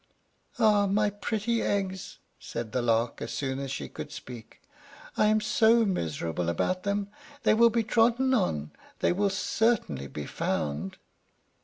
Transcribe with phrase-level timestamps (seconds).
[0.57, 4.59] "Ah, my pretty eggs!" said the Lark, as soon as she could speak,
[5.15, 7.09] "I am so miserable about them
[7.43, 10.97] they will be trodden on, they will certainly be found."